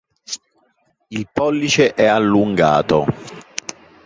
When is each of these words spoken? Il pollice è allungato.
Il 1.11 1.29
pollice 1.31 1.93
è 1.93 2.05
allungato. 2.05 3.05